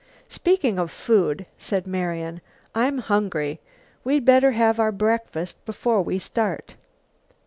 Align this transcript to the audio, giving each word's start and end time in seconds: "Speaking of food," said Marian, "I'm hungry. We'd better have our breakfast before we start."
"Speaking 0.29 0.79
of 0.79 0.89
food," 0.89 1.45
said 1.59 1.85
Marian, 1.85 2.41
"I'm 2.73 2.97
hungry. 2.97 3.59
We'd 4.03 4.25
better 4.25 4.49
have 4.49 4.79
our 4.79 4.91
breakfast 4.91 5.63
before 5.63 6.01
we 6.01 6.17
start." 6.17 6.73